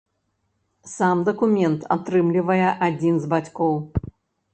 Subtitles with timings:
[0.93, 3.73] Сам дакумент атрымлівае адзін з бацькоў.